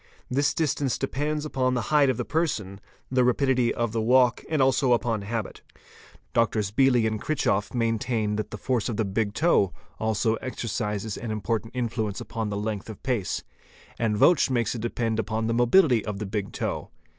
[0.31, 4.59] This distance depends upon the height of the person, the rapidity of the walk, and
[4.59, 5.61] also upon habit.
[6.33, 6.71] Drs.
[6.71, 11.29] Beely & Krichhoff ® maintain that the force of the big toe also exercises an
[11.29, 13.43] important influence upon the length of pace,
[13.99, 16.89] and Vétsch 6 8) makes it depend upon the mobility of the big toe.